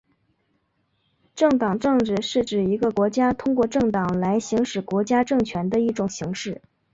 [1.35, 6.59] 政党政治是指一个国家通过政党来行使国家政权的一种形式。